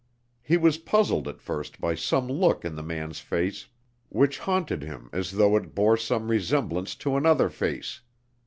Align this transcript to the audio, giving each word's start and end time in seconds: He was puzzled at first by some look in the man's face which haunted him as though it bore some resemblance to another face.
He 0.41 0.57
was 0.57 0.79
puzzled 0.79 1.27
at 1.27 1.41
first 1.43 1.79
by 1.79 1.93
some 1.93 2.27
look 2.27 2.65
in 2.65 2.73
the 2.75 2.81
man's 2.81 3.19
face 3.19 3.67
which 4.09 4.39
haunted 4.39 4.81
him 4.81 5.11
as 5.13 5.33
though 5.33 5.55
it 5.55 5.75
bore 5.75 5.95
some 5.95 6.31
resemblance 6.31 6.95
to 6.95 7.15
another 7.15 7.49
face. 7.51 8.01